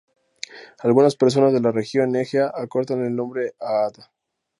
Algunas 0.79 1.15
personas 1.15 1.53
de 1.53 1.61
la 1.61 1.71
región 1.71 2.15
egea 2.15 2.51
acortan 2.55 3.05
el 3.05 3.15
nombre 3.15 3.53
a 3.59 3.85
Ada. 3.85 4.11